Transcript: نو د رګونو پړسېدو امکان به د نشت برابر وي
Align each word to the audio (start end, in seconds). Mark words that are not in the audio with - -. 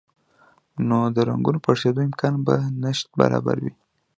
نو 0.87 0.99
د 1.15 1.17
رګونو 1.29 1.59
پړسېدو 1.65 2.01
امکان 2.07 2.35
به 2.45 2.53
د 2.63 2.65
نشت 2.83 3.05
برابر 3.19 3.57
وي 3.63 3.73